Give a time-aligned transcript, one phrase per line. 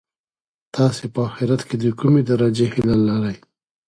[0.75, 3.35] تاسي په اخیرت کي د کومې درجې هیله لرئ؟